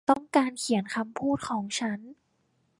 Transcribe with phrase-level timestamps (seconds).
[0.03, 1.99] ฉันต้องการเขียนคำพูดของฉัน